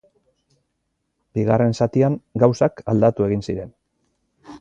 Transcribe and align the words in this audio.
Bigarren 1.39 1.75
zatian 1.85 2.15
gauzak 2.45 2.81
aldatu 2.95 3.27
egin 3.27 3.45
ziren. 3.51 3.71